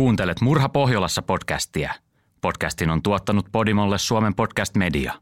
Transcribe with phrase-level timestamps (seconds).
[0.00, 1.94] Kuuntelet Murha Pohjolassa podcastia.
[2.40, 5.12] Podcastin on tuottanut Podimolle Suomen podcast media.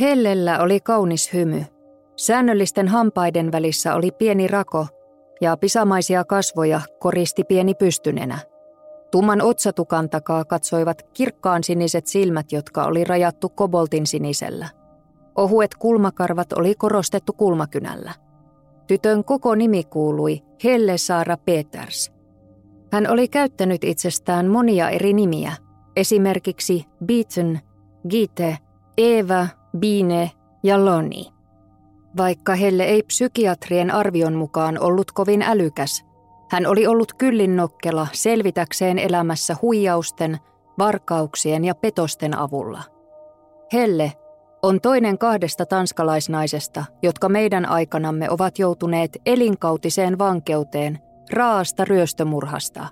[0.00, 1.64] Hellellä oli kaunis hymy.
[2.16, 4.86] Säännöllisten hampaiden välissä oli pieni rako
[5.40, 8.38] ja pisamaisia kasvoja koristi pieni pystynenä.
[9.10, 14.68] Tumman otsatukan takaa katsoivat kirkkaan siniset silmät, jotka oli rajattu koboltin sinisellä.
[15.36, 18.12] Ohuet kulmakarvat oli korostettu kulmakynällä.
[18.86, 22.13] Tytön koko nimi kuului Helle Saara Peters.
[22.94, 25.52] Hän oli käyttänyt itsestään monia eri nimiä,
[25.96, 27.58] esimerkiksi Beaton,
[28.08, 28.58] Gite,
[28.98, 29.46] Eva,
[29.78, 30.30] Biine
[30.62, 31.26] ja Loni.
[32.16, 36.04] Vaikka Helle ei psykiatrien arvion mukaan ollut kovin älykäs,
[36.50, 40.38] hän oli ollut kyllin nokkela selvitäkseen elämässä huijausten,
[40.78, 42.82] varkauksien ja petosten avulla.
[43.72, 44.12] Helle
[44.62, 50.98] on toinen kahdesta tanskalaisnaisesta, jotka meidän aikanamme ovat joutuneet elinkautiseen vankeuteen
[51.32, 52.88] raasta ryöstömurhasta.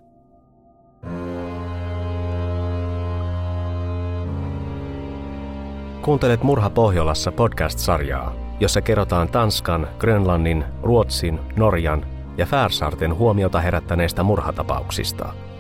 [6.02, 15.32] Kuuntelet Murha Pohjolassa podcast-sarjaa, jossa kerrotaan Tanskan, Grönlannin, Ruotsin, Norjan ja Färsaarten huomiota herättäneistä murhatapauksista–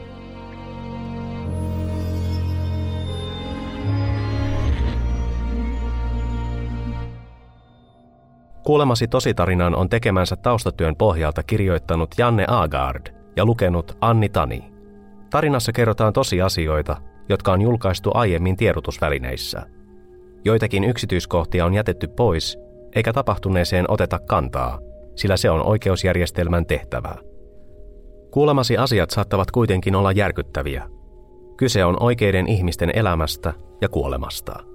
[8.64, 14.72] Kuulemasi tositarinan on tekemänsä taustatyön pohjalta kirjoittanut Janne Agard ja lukenut Anni Tani.
[15.30, 16.96] Tarinassa kerrotaan tosiasioita,
[17.28, 19.62] jotka on julkaistu aiemmin tiedotusvälineissä.
[20.44, 22.58] Joitakin yksityiskohtia on jätetty pois,
[22.94, 24.78] eikä tapahtuneeseen oteta kantaa,
[25.16, 27.14] sillä se on oikeusjärjestelmän tehtävä.
[28.30, 30.88] Kuulemasi asiat saattavat kuitenkin olla järkyttäviä.
[31.56, 34.71] Kyse on oikeiden ihmisten elämästä ja kuolemasta.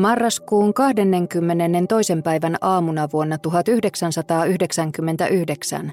[0.00, 2.12] Marraskuun 22.
[2.24, 5.92] päivän aamuna vuonna 1999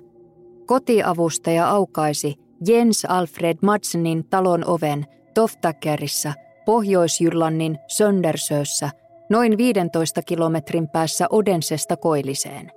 [0.66, 2.36] kotiavustaja aukaisi
[2.68, 6.34] Jens Alfred Madsenin talon oven Toftakerissa
[6.66, 8.90] Pohjois-Jyllannin Söndersössä
[9.30, 12.72] noin 15 kilometrin päässä Odensesta koilliseen.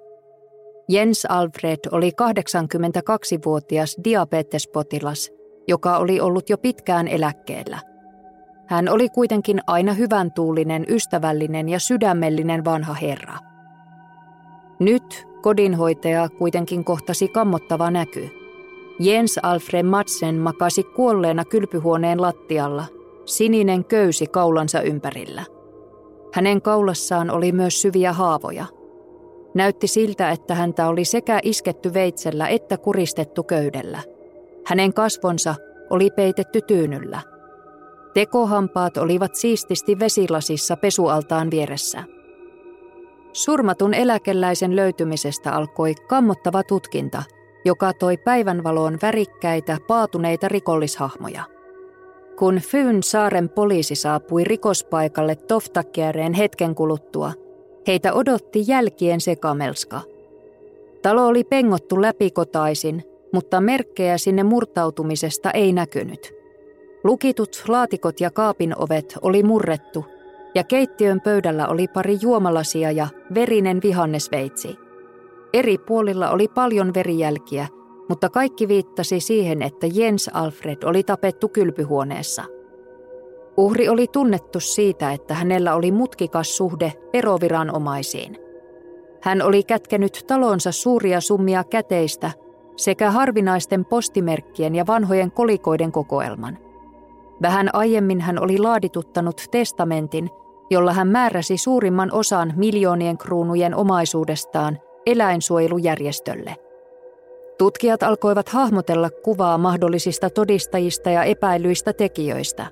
[0.89, 5.31] Jens Alfred oli 82-vuotias diabetespotilas,
[5.69, 7.79] joka oli ollut jo pitkään eläkkeellä–
[8.71, 13.37] hän oli kuitenkin aina hyvän tuulinen, ystävällinen ja sydämellinen vanha herra.
[14.79, 18.31] Nyt kodinhoitaja kuitenkin kohtasi kammottava näky.
[18.99, 22.85] Jens Alfred Madsen makasi kuolleena kylpyhuoneen lattialla,
[23.25, 25.43] sininen köysi kaulansa ympärillä.
[26.35, 28.67] Hänen kaulassaan oli myös syviä haavoja.
[29.55, 33.99] Näytti siltä, että häntä oli sekä isketty veitsellä että kuristettu köydellä.
[34.67, 35.55] Hänen kasvonsa
[35.91, 37.40] oli peitetty tyynyllä.
[38.15, 42.05] Tekohampaat olivat siististi vesilasissa pesualtaan vieressä.
[43.33, 47.23] Surmatun eläkeläisen löytymisestä alkoi kammottava tutkinta,
[47.65, 51.45] joka toi päivänvaloon värikkäitä, paatuneita rikollishahmoja.
[52.39, 57.33] Kun Fyn saaren poliisi saapui rikospaikalle Toftakiereen hetken kuluttua,
[57.87, 60.01] heitä odotti jälkien sekamelska.
[61.03, 66.33] Talo oli pengottu läpikotaisin, mutta merkkejä sinne murtautumisesta ei näkynyt–
[67.05, 70.05] Lukitut laatikot ja kaapin ovet oli murrettu,
[70.55, 74.77] ja keittiön pöydällä oli pari juomalasia ja verinen vihannesveitsi.
[75.53, 77.67] Eri puolilla oli paljon verijälkiä,
[78.09, 82.45] mutta kaikki viittasi siihen, että Jens Alfred oli tapettu kylpyhuoneessa.
[83.57, 88.37] Uhri oli tunnettu siitä, että hänellä oli mutkikas suhde eroviranomaisiin.
[89.23, 92.31] Hän oli kätkenyt talonsa suuria summia käteistä
[92.77, 96.59] sekä harvinaisten postimerkkien ja vanhojen kolikoiden kokoelman–
[97.43, 100.31] Vähän aiemmin hän oli laadituttanut testamentin,
[100.71, 106.57] jolla hän määräsi suurimman osan miljoonien kruunujen omaisuudestaan eläinsuojelujärjestölle.
[107.59, 112.67] Tutkijat alkoivat hahmotella kuvaa mahdollisista todistajista ja epäilyistä tekijöistä.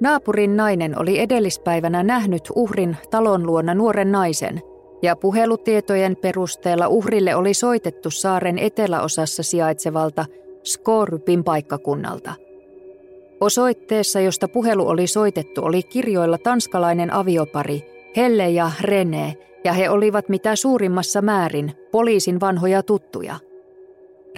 [0.00, 4.62] Naapurin nainen oli edellispäivänä nähnyt uhrin talon luona nuoren naisen,
[5.02, 10.26] ja puhelutietojen perusteella uhrille oli soitettu saaren eteläosassa sijaitsevalta
[10.64, 12.34] Skorupin paikkakunnalta–
[13.40, 17.82] Osoitteessa, josta puhelu oli soitettu, oli kirjoilla tanskalainen aviopari,
[18.16, 23.36] Helle ja René, ja he olivat mitä suurimmassa määrin poliisin vanhoja tuttuja.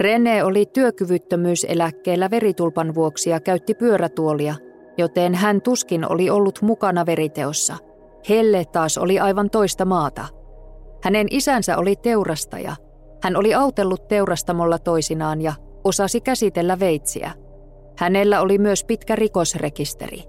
[0.01, 4.55] René oli työkyvyttömyyseläkkeellä veritulpan vuoksi ja käytti pyörätuolia,
[4.97, 7.77] joten hän tuskin oli ollut mukana veriteossa.
[8.29, 10.25] Helle taas oli aivan toista maata.
[11.03, 12.75] Hänen isänsä oli teurastaja.
[13.23, 15.53] Hän oli autellut teurastamolla toisinaan ja
[15.83, 17.31] osasi käsitellä veitsiä–
[18.01, 20.23] Hänellä oli myös pitkä rikosrekisteri.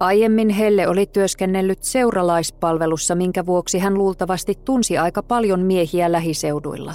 [0.00, 6.94] Aiemmin Helle oli työskennellyt seuralaispalvelussa, minkä vuoksi hän luultavasti tunsi aika paljon miehiä lähiseuduilla.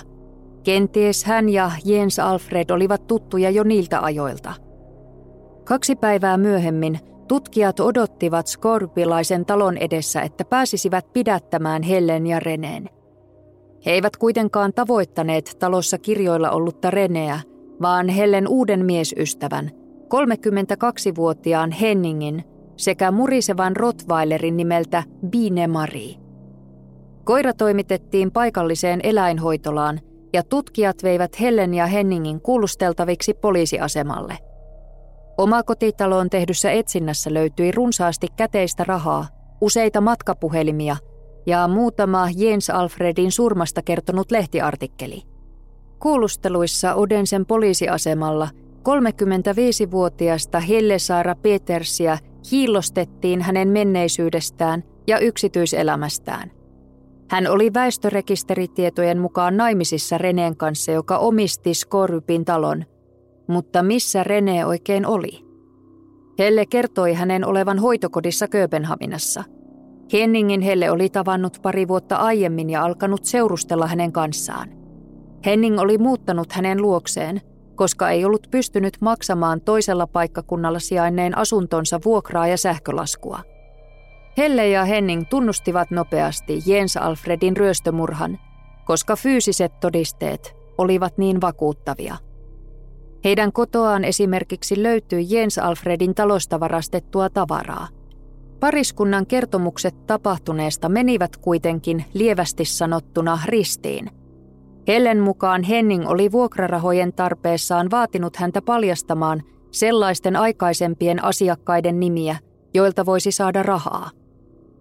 [0.64, 4.54] Kenties hän ja Jens Alfred olivat tuttuja jo niiltä ajoilta.
[5.64, 12.90] Kaksi päivää myöhemmin tutkijat odottivat Skorpilaisen talon edessä, että pääsisivät pidättämään Hellen ja Reneen.
[13.86, 17.40] He eivät kuitenkaan tavoittaneet talossa kirjoilla ollutta Reneä,
[17.82, 19.83] vaan Hellen uuden miesystävän,
[20.14, 22.44] 32-vuotiaan Henningin
[22.78, 26.16] sekä murisevan Rottweilerin nimeltä Biene Marie.
[27.24, 30.00] Koira toimitettiin paikalliseen eläinhoitolaan
[30.34, 34.38] ja tutkijat veivät Hellen ja Henningin kuulusteltaviksi poliisiasemalle.
[35.38, 39.28] Omakotitaloon tehdyssä etsinnässä löytyi runsaasti käteistä rahaa,
[39.62, 40.98] useita matkapuhelimia
[41.46, 45.22] ja muutama Jens Alfredin surmasta kertonut lehtiartikkeli.
[46.00, 48.50] Kuulusteluissa Odensen poliisiasemalla
[48.84, 52.18] 35-vuotiaasta Helle-Saara Petersia
[52.52, 56.52] hiillostettiin hänen menneisyydestään ja yksityiselämästään.
[57.30, 62.86] Hän oli väestörekisteritietojen mukaan naimisissa Reneen kanssa, joka omisti Skorypin talon.
[63.48, 65.46] Mutta missä Rene oikein oli?
[66.40, 69.44] Helle kertoi hänen olevan hoitokodissa Kööpenhaminassa.
[70.14, 74.70] Henningin Helle oli tavannut pari vuotta aiemmin ja alkanut seurustella hänen kanssaan.
[75.46, 77.42] Henning oli muuttanut hänen luokseen–
[77.76, 83.40] koska ei ollut pystynyt maksamaan toisella paikkakunnalla sijainneen asuntonsa vuokraa ja sähkölaskua.
[84.38, 88.40] Helle ja Henning tunnustivat nopeasti Jens Alfredin ryöstömurhan,
[88.86, 92.16] koska fyysiset todisteet olivat niin vakuuttavia.
[93.24, 97.88] Heidän kotoaan esimerkiksi löytyi Jens Alfredin talosta varastettua tavaraa.
[98.60, 104.10] Pariskunnan kertomukset tapahtuneesta menivät kuitenkin lievästi sanottuna ristiin–
[104.88, 109.42] Hellen mukaan Henning oli vuokrarahojen tarpeessaan vaatinut häntä paljastamaan
[109.72, 112.36] sellaisten aikaisempien asiakkaiden nimiä,
[112.74, 114.10] joilta voisi saada rahaa.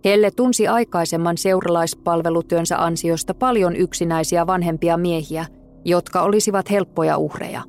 [0.04, 5.46] Helle tunsi aikaisemman seuralaispalvelutyönsä ansiosta paljon yksinäisiä vanhempia miehiä,
[5.84, 7.62] jotka olisivat helppoja uhreja.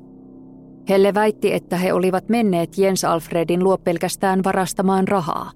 [0.88, 5.50] Helle väitti, että he olivat menneet Jens Alfredin luo pelkästään varastamaan rahaa.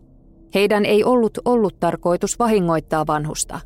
[0.54, 3.60] Heidän ei ollut ollut tarkoitus vahingoittaa vanhusta.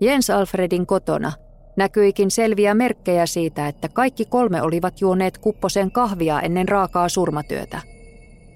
[0.00, 1.32] Jens Alfredin kotona
[1.76, 7.80] Näkyikin selviä merkkejä siitä, että kaikki kolme olivat juoneet kupposen kahvia ennen raakaa surmatyötä.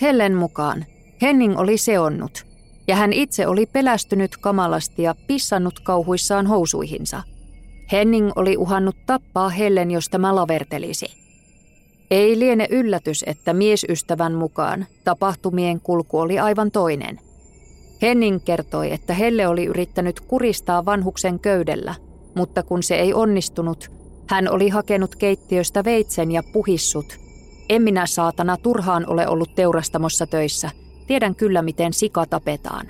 [0.02, 0.84] Hellen mukaan
[1.22, 2.46] Henning oli seonnut,
[2.88, 7.22] ja hän itse oli pelästynyt kamalasti ja pissannut kauhuissaan housuihinsa.
[7.92, 11.06] Henning oli uhannut tappaa Hellen, jos tämä lavertelisi.
[12.10, 17.20] Ei liene yllätys, että miesystävän mukaan tapahtumien kulku oli aivan toinen.
[18.02, 21.94] Henning kertoi, että Helle oli yrittänyt kuristaa vanhuksen köydellä–
[22.36, 23.90] mutta kun se ei onnistunut,
[24.28, 27.18] hän oli hakenut keittiöstä veitsen ja puhissut.
[27.68, 30.70] En minä saatana turhaan ole ollut teurastamossa töissä.
[31.06, 32.86] Tiedän kyllä, miten sika tapetaan.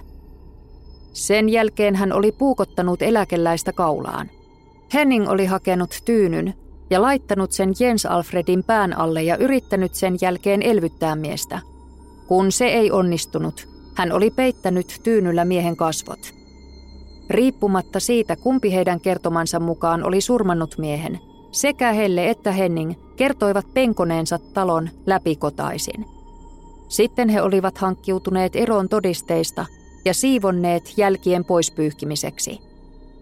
[1.12, 4.30] Sen jälkeen hän oli puukottanut eläkeläistä kaulaan.
[4.94, 6.54] Henning oli hakenut tyynyn
[6.90, 11.60] ja laittanut sen Jens Alfredin pään alle ja yrittänyt sen jälkeen elvyttää miestä.
[12.26, 16.32] Kun se ei onnistunut, hän oli peittänyt tyynyllä miehen kasvot–
[17.30, 21.20] Riippumatta siitä, kumpi heidän kertomansa mukaan oli surmannut miehen,
[21.50, 26.04] sekä Helle että Henning kertoivat penkoneensa talon läpikotaisin.
[26.88, 29.66] Sitten he olivat hankkiutuneet eroon todisteista
[30.04, 32.58] ja siivonneet jälkien poispyyhkimiseksi.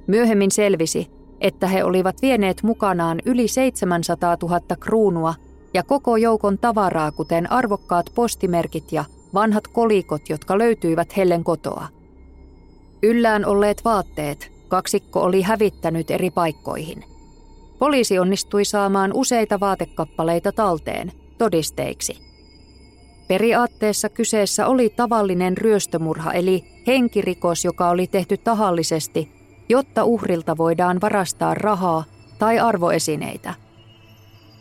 [0.06, 5.34] Myöhemmin selvisi, että he olivat vieneet mukanaan yli 700 000 kruunua
[5.74, 11.88] ja koko joukon tavaraa, kuten arvokkaat postimerkit ja vanhat kolikot, jotka löytyivät Hellen kotoa.
[13.04, 17.04] Yllään olleet vaatteet kaksikko oli hävittänyt eri paikkoihin.
[17.78, 22.18] Poliisi onnistui saamaan useita vaatekappaleita talteen todisteiksi.
[23.28, 29.32] Periaatteessa kyseessä oli tavallinen ryöstömurha eli henkirikos, joka oli tehty tahallisesti,
[29.68, 32.04] jotta uhrilta voidaan varastaa rahaa
[32.38, 33.54] tai arvoesineitä.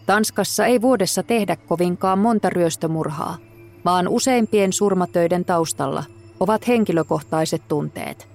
[0.06, 3.38] Tanskassa ei vuodessa tehdä kovinkaan monta ryöstömurhaa,
[3.86, 6.04] vaan useimpien surmatöiden taustalla
[6.40, 8.28] ovat henkilökohtaiset tunteet–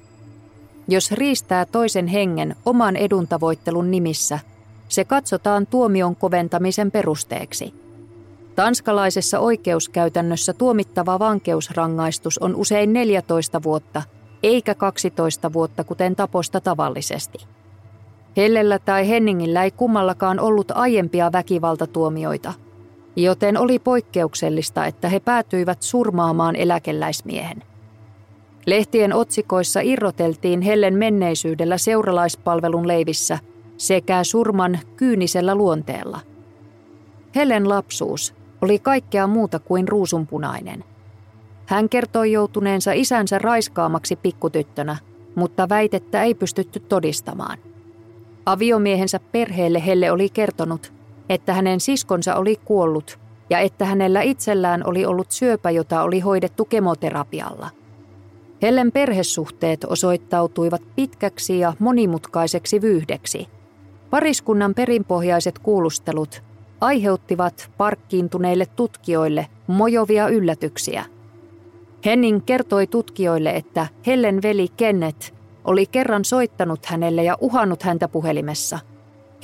[0.88, 4.38] jos riistää toisen hengen oman edun tavoittelun nimissä,
[4.88, 7.75] se katsotaan tuomion koventamisen perusteeksi.
[8.57, 14.02] Tanskalaisessa oikeuskäytännössä tuomittava vankeusrangaistus on usein 14 vuotta,
[14.42, 17.38] eikä 12 vuotta kuten taposta tavallisesti.
[18.37, 22.54] Hellellä tai Henningillä ei kummallakaan ollut aiempia väkivaltatuomioita,
[23.16, 27.62] joten oli poikkeuksellista, että he päätyivät surmaamaan eläkeläismiehen.
[28.69, 33.39] Lehtien otsikoissa irroteltiin Hellen menneisyydellä seuralaispalvelun leivissä
[33.77, 36.21] sekä surman kyynisellä luonteella.
[37.35, 40.85] Hellen lapsuus oli kaikkea muuta kuin ruusunpunainen.
[41.67, 44.97] Hän kertoi joutuneensa isänsä raiskaamaksi pikkutyttönä,
[45.35, 47.59] mutta väitettä ei pystytty todistamaan.
[48.47, 50.93] Aviomiehensä perheelle Helle oli kertonut,
[51.29, 53.19] että hänen siskonsa oli kuollut
[53.51, 57.77] ja että hänellä itsellään oli ollut syöpä, jota oli hoidettu kemoterapialla.
[58.62, 63.47] Hellen perhesuhteet osoittautuivat pitkäksi ja monimutkaiseksi vyyhdeksi.
[64.11, 66.43] Pariskunnan perinpohjaiset kuulustelut
[66.81, 71.05] aiheuttivat parkkiintuneille tutkijoille mojovia yllätyksiä.
[72.05, 75.33] Henning kertoi tutkijoille, että Hellen veli Kenneth
[75.65, 78.79] oli kerran soittanut hänelle ja uhannut häntä puhelimessa.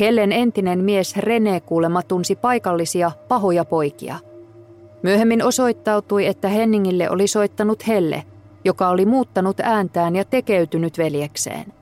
[0.01, 4.19] Hellen entinen mies Rene kuulema tunsi paikallisia pahoja poikia.
[5.03, 8.25] Myöhemmin osoittautui, että Henningille oli soittanut Helle,
[8.65, 11.73] joka oli muuttanut ääntään ja tekeytynyt veljekseen.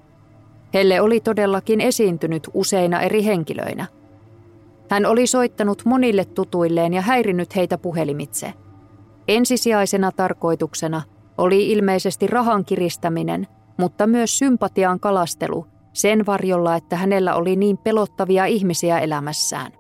[0.75, 3.87] Helle oli todellakin esiintynyt useina eri henkilöinä.
[4.91, 8.55] Hän oli soittanut monille tutuilleen ja häirinyt heitä puhelimitse.
[9.29, 11.03] Ensisijaisena tarkoituksena
[11.39, 13.47] oli ilmeisesti rahan kiristäminen–
[13.77, 19.73] mutta myös sympatiaan kalastelu sen varjolla, että hänellä oli niin pelottavia ihmisiä elämässään.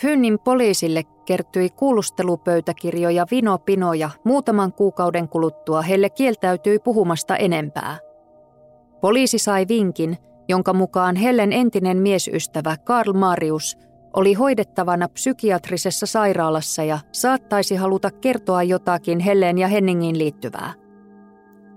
[0.00, 7.98] Fynnin poliisille kertyi kuulustelupöytäkirjoja vinopinoja muutaman kuukauden kuluttua heille kieltäytyi puhumasta enempää.
[9.00, 10.16] Poliisi sai vinkin,
[10.48, 13.78] jonka mukaan Hellen entinen miesystävä Karl Marius
[14.16, 20.72] oli hoidettavana psykiatrisessa sairaalassa ja saattaisi haluta kertoa jotakin Hellen ja Henningin liittyvää.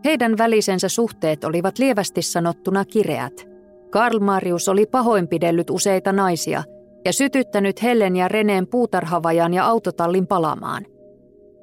[0.06, 3.48] Heidän välisensä suhteet olivat lievästi sanottuna kireät.
[3.90, 6.64] Karl Marius oli pahoinpidellyt useita naisia
[7.06, 10.86] ja sytyttänyt Hellen ja Reneen puutarhavajan ja autotallin palamaan.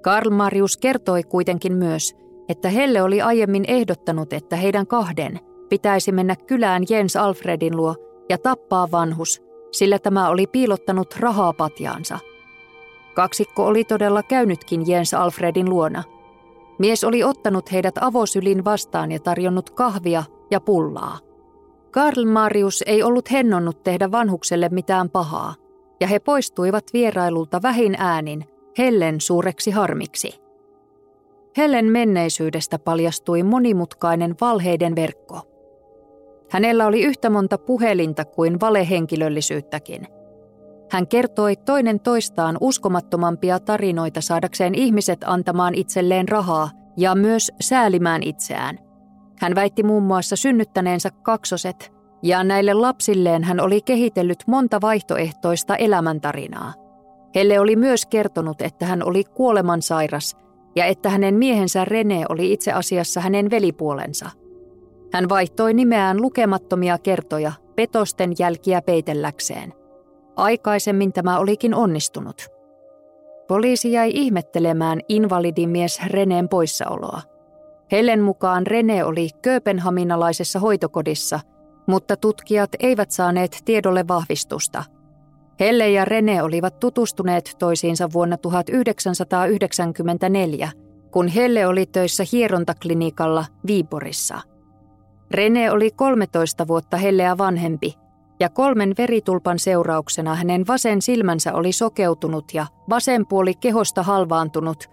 [0.02, 2.16] Karl Marius kertoi kuitenkin myös,
[2.48, 7.94] että Helle oli aiemmin ehdottanut, että heidän kahden pitäisi mennä kylään Jens Alfredin luo
[8.28, 9.42] ja tappaa vanhus,
[9.72, 12.18] sillä tämä oli piilottanut rahaa patjaansa.
[13.14, 16.02] Kaksikko oli todella käynytkin Jens Alfredin luona–
[16.78, 21.18] Mies oli ottanut heidät avosylin vastaan ja tarjonnut kahvia ja pullaa.
[21.98, 25.54] Karl Marius ei ollut hennonnut tehdä vanhukselle mitään pahaa,
[26.00, 28.44] ja he poistuivat vierailulta vähin äänin,
[28.78, 30.40] Hellen suureksi harmiksi.
[31.56, 35.40] Hellen menneisyydestä paljastui monimutkainen valheiden verkko.
[36.50, 40.06] Hänellä oli yhtä monta puhelinta kuin valehenkilöllisyyttäkin–
[40.90, 48.87] hän kertoi toinen toistaan uskomattomampia tarinoita saadakseen ihmiset antamaan itselleen rahaa ja myös säälimään itseään.
[49.40, 51.92] Hän väitti muun muassa synnyttäneensä kaksoset,
[52.22, 56.74] ja näille lapsilleen hän oli kehitellyt monta vaihtoehtoista elämäntarinaa.
[57.34, 60.36] Helle oli myös kertonut, että hän oli kuolemansairas
[60.76, 64.30] ja että hänen miehensä Rene oli itse asiassa hänen velipuolensa.
[65.12, 69.74] Hän vaihtoi nimeään lukemattomia kertoja petosten jälkiä peitelläkseen.
[70.36, 72.46] Aikaisemmin tämä olikin onnistunut.
[73.48, 77.22] Poliisi jäi ihmettelemään invalidimies Reneen poissaoloa.
[77.92, 81.40] Hellen mukaan Rene oli kööpenhaminalaisessa hoitokodissa,
[81.86, 84.84] mutta tutkijat eivät saaneet tiedolle vahvistusta.
[85.60, 90.70] Helle ja Rene olivat tutustuneet toisiinsa vuonna 1994,
[91.10, 94.40] kun Helle oli töissä hierontaklinikalla Viiporissa.
[95.30, 97.94] Rene oli 13 vuotta Helleä vanhempi
[98.40, 104.90] ja kolmen veritulpan seurauksena hänen vasen silmänsä oli sokeutunut ja vasen puoli kehosta halvaantunut,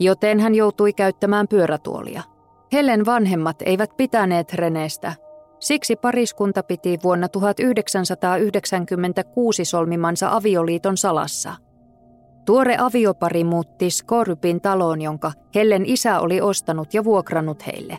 [0.00, 2.22] joten hän joutui käyttämään pyörätuolia.
[2.72, 5.14] Helen vanhemmat eivät pitäneet Reneestä,
[5.60, 11.54] siksi pariskunta piti vuonna 1996 solmimansa avioliiton salassa.
[12.44, 17.98] Tuore aviopari muutti Skorypin taloon, jonka Hellen isä oli ostanut ja vuokrannut heille.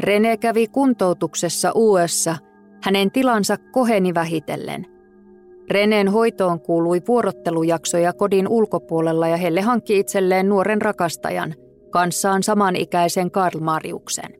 [0.00, 2.36] Rene kävi kuntoutuksessa USA–
[2.84, 4.86] hänen tilansa koheni vähitellen.
[5.70, 11.54] Reneen hoitoon kuului vuorottelujaksoja kodin ulkopuolella ja Helle hankki itselleen nuoren rakastajan,
[11.90, 14.34] kanssaan samanikäisen Karl Mariuksen.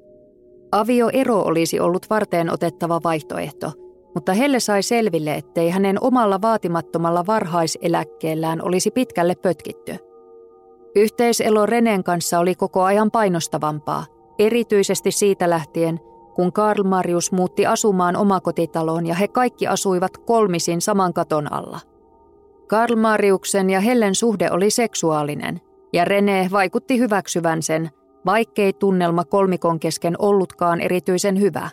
[0.73, 3.73] Avioero olisi ollut varteen otettava vaihtoehto,
[4.15, 9.97] mutta Helle sai selville, ettei hänen omalla vaatimattomalla varhaiseläkkeellään olisi pitkälle pötkitty.
[10.97, 14.07] Yhteiselo Renen kanssa oli koko ajan painostavampaa,
[14.39, 16.01] erityisesti siitä lähtien,
[16.35, 21.81] kun Karl Marius muutti asumaan omakotitaloon ja he kaikki asuivat kolmisin saman katon alla.
[22.67, 25.61] Karl Mariuksen ja Hellen suhde oli seksuaalinen,
[25.93, 27.91] ja Rene vaikutti hyväksyvän sen,
[28.27, 31.71] vaikkei tunnelma kolmikon kesken ollutkaan erityisen hyvä.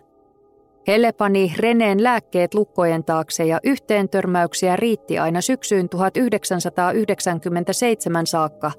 [0.87, 8.71] Helle pani Reneen lääkkeet lukkojen taakse ja yhteen törmäyksiä riitti aina syksyyn 1997 saakka,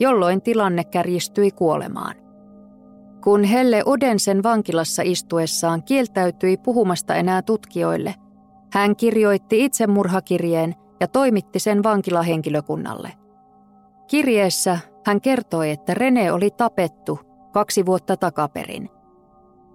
[0.00, 2.14] jolloin tilanne kärjistyi kuolemaan.
[3.24, 8.14] Kun Helle Odensen vankilassa istuessaan kieltäytyi puhumasta enää tutkijoille,
[8.72, 13.21] hän kirjoitti itsemurhakirjeen ja toimitti sen vankilahenkilökunnalle.
[14.12, 17.20] Kirjeessä hän kertoi, että Rene oli tapettu
[17.52, 18.88] kaksi vuotta takaperin.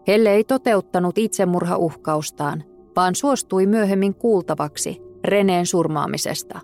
[0.08, 2.64] Helle ei toteuttanut itsemurhauhkaustaan,
[2.96, 6.60] vaan suostui myöhemmin kuultavaksi Reneen surmaamisesta.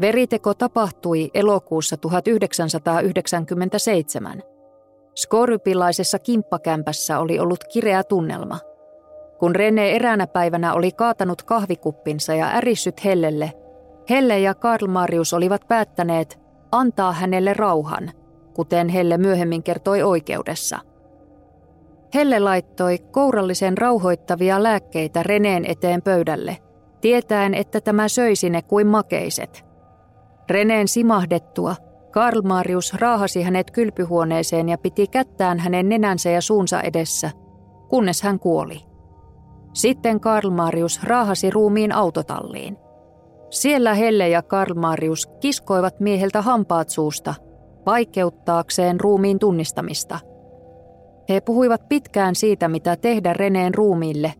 [0.00, 4.42] Veriteko tapahtui elokuussa 1997.
[5.14, 8.58] Skorypilaisessa kimppakämpässä oli ollut kireä tunnelma.
[9.38, 13.52] Kun Rene eräänä päivänä oli kaatanut kahvikuppinsa ja ärissyt Hellelle,
[14.10, 16.39] Helle ja Karl Marius olivat päättäneet
[16.72, 18.10] antaa hänelle rauhan,
[18.54, 20.78] kuten Helle myöhemmin kertoi oikeudessa.
[22.14, 26.56] Helle laittoi kourallisen rauhoittavia lääkkeitä Reneen eteen pöydälle,
[27.00, 29.64] tietäen, että tämä söisi ne kuin makeiset.
[30.50, 31.76] Reneen simahdettua
[32.10, 37.30] Karl Marius raahasi hänet kylpyhuoneeseen ja piti kättään hänen nenänsä ja suunsa edessä,
[37.88, 38.80] kunnes hän kuoli.
[39.72, 42.76] Sitten Karl Marius raahasi ruumiin autotalliin–
[43.50, 47.34] siellä Helle ja Karl Marius kiskoivat mieheltä hampaat suusta,
[47.86, 50.18] vaikeuttaakseen ruumiin tunnistamista.
[51.28, 54.32] He puhuivat pitkään siitä, mitä tehdä Reneen ruumiille,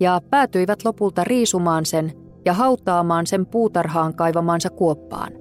[0.00, 2.12] ja päätyivät lopulta riisumaan sen
[2.44, 5.32] ja hautaamaan sen puutarhaan kaivamaansa kuoppaan.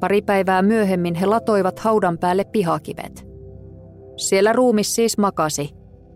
[0.00, 3.26] Pari päivää myöhemmin he latoivat haudan päälle pihakivet.
[4.16, 5.70] Siellä ruumis siis makasi,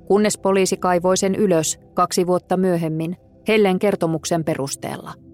[0.07, 3.17] kunnes poliisi kaivoi sen ylös kaksi vuotta myöhemmin
[3.49, 5.28] Hellen kertomuksen perusteella.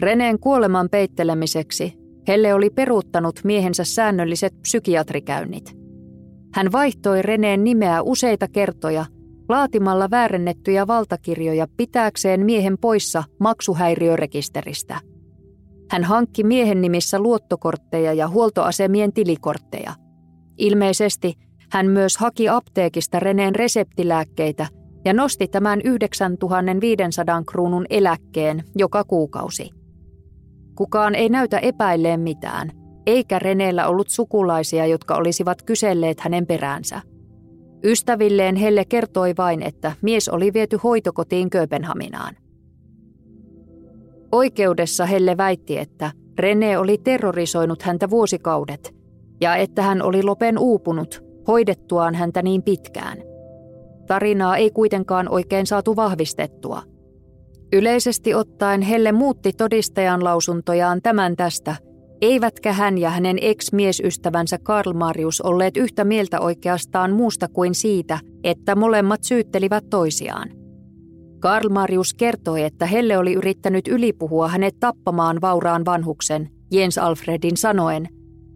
[0.00, 5.76] Reneen kuoleman peittelemiseksi Helle oli peruuttanut miehensä säännölliset psykiatrikäynnit.
[6.54, 9.04] Hän vaihtoi Reneen nimeä useita kertoja
[9.48, 15.00] laatimalla väärennettyjä valtakirjoja pitääkseen miehen poissa maksuhäiriörekisteristä.
[15.90, 19.92] Hän hankki miehen nimissä luottokortteja ja huoltoasemien tilikortteja.
[20.58, 21.34] Ilmeisesti
[21.70, 24.66] hän myös haki apteekista Reneen reseptilääkkeitä
[25.04, 29.81] ja nosti tämän 9500 kruunun eläkkeen joka kuukausi.
[30.74, 32.70] Kukaan ei näytä epäilleen mitään,
[33.06, 37.00] eikä Reneellä ollut sukulaisia, jotka olisivat kyselleet hänen peräänsä.
[37.84, 42.36] Ystävilleen Helle kertoi vain, että mies oli viety hoitokotiin Kööpenhaminaan.
[44.32, 48.94] Oikeudessa Helle väitti, että Rene oli terrorisoinut häntä vuosikaudet
[49.40, 53.18] ja että hän oli lopen uupunut hoidettuaan häntä niin pitkään.
[54.06, 56.82] Tarinaa ei kuitenkaan oikein saatu vahvistettua–
[57.72, 61.76] Yleisesti ottaen Helle muutti todistajan lausuntojaan tämän tästä,
[62.20, 68.74] eivätkä hän ja hänen ex-miesystävänsä Karl Marius olleet yhtä mieltä oikeastaan muusta kuin siitä, että
[68.74, 70.48] molemmat syyttelivät toisiaan.
[71.40, 78.08] Karl Marius kertoi, että Helle oli yrittänyt ylipuhua hänet tappamaan vauraan vanhuksen, Jens Alfredin sanoen,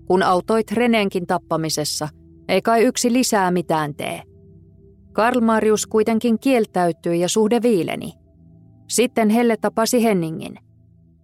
[0.07, 2.09] kun autoit Renenkin tappamisessa,
[2.49, 4.23] ei kai yksi lisää mitään tee.
[5.13, 8.13] Karl Marius kuitenkin kieltäytyi ja suhde viileni–
[8.89, 10.59] sitten Helle tapasi Henningin.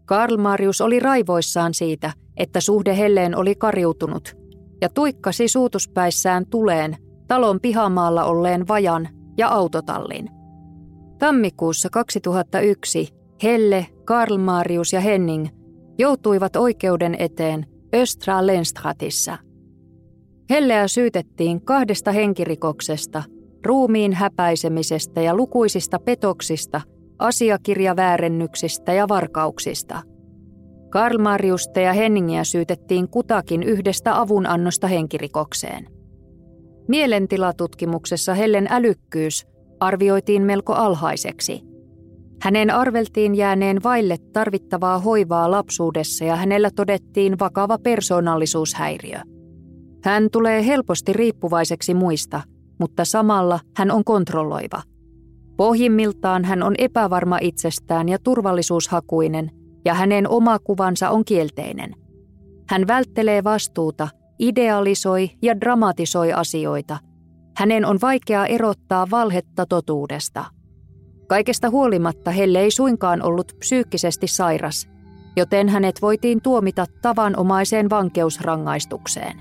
[0.04, 4.36] Karl Marius oli raivoissaan siitä, että suhde Helleen oli kariutunut,
[4.80, 6.96] ja tuikkasi suutuspäissään tuleen
[7.28, 10.28] talon pihamaalla olleen vajan ja autotallin.
[11.18, 13.08] Tammikuussa 2001
[13.42, 15.46] Helle, Karl Marius ja Henning
[15.98, 19.38] joutuivat oikeuden eteen Östra Lenstratissa.
[20.50, 23.22] Helleä syytettiin kahdesta henkirikoksesta,
[23.66, 26.80] ruumiin häpäisemisestä ja lukuisista petoksista–
[27.22, 30.02] asiakirjaväärennyksistä ja varkauksista.
[30.90, 35.86] Karl Mariusta ja Henningiä syytettiin kutakin yhdestä avunannosta henkirikokseen.
[36.88, 39.46] Mielentilatutkimuksessa Hellen älykkyys
[39.80, 41.62] arvioitiin melko alhaiseksi.
[42.42, 49.18] Hänen arveltiin jääneen vaille tarvittavaa hoivaa lapsuudessa ja hänellä todettiin vakava persoonallisuushäiriö.
[50.04, 52.40] Hän tulee helposti riippuvaiseksi muista,
[52.80, 54.82] mutta samalla hän on kontrolloiva–
[55.62, 59.50] Pohjimmiltaan hän on epävarma itsestään ja turvallisuushakuinen,
[59.84, 61.94] ja hänen oma kuvansa on kielteinen.
[62.68, 66.98] Hän välttelee vastuuta, idealisoi ja dramatisoi asioita.
[67.56, 70.44] Hänen on vaikea erottaa valhetta totuudesta.
[71.28, 74.88] Kaikesta huolimatta Helle ei suinkaan ollut psyykkisesti sairas,
[75.36, 79.40] joten hänet voitiin tuomita tavanomaiseen vankeusrangaistukseen.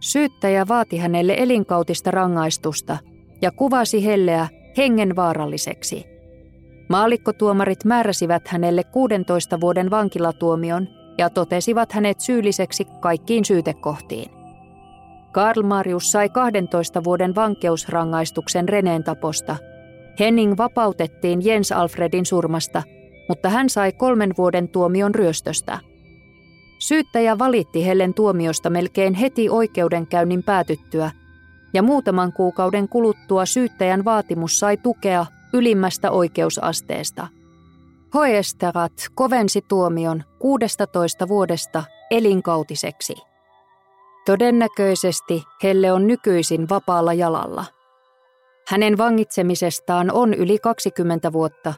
[0.00, 2.98] Syyttäjä vaati hänelle elinkautista rangaistusta
[3.42, 6.04] ja kuvasi Helleä hengenvaaralliseksi.
[6.88, 14.30] Maalikkotuomarit määräsivät hänelle 16 vuoden vankilatuomion ja totesivat hänet syylliseksi kaikkiin syytekohtiin.
[15.32, 19.56] Karl Marius sai 12 vuoden vankeusrangaistuksen Reneen taposta.
[20.20, 22.82] Henning vapautettiin Jens Alfredin surmasta,
[23.28, 25.78] mutta hän sai kolmen vuoden tuomion ryöstöstä.
[26.78, 31.10] Syyttäjä valitti Hellen tuomiosta melkein heti oikeudenkäynnin päätyttyä–
[31.76, 37.28] ja muutaman kuukauden kuluttua syyttäjän vaatimus sai tukea ylimmästä oikeusasteesta.
[38.14, 43.14] Hoesterat kovensi tuomion 16 vuodesta elinkautiseksi.
[44.26, 47.64] Todennäköisesti Helle on nykyisin vapaalla jalalla.
[48.68, 51.74] Hänen vangitsemisestaan on yli 20 vuotta,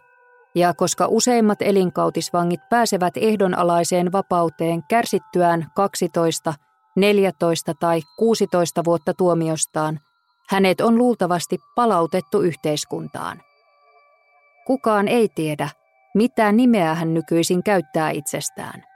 [0.54, 6.54] ja koska useimmat elinkautisvangit pääsevät ehdonalaiseen vapauteen kärsittyään 12,
[7.00, 10.00] 14 tai 16 vuotta tuomiostaan,
[10.48, 13.42] hänet on luultavasti palautettu yhteiskuntaan.
[14.66, 15.68] Kukaan ei tiedä,
[16.14, 18.87] mitä nimeä hän nykyisin käyttää itsestään.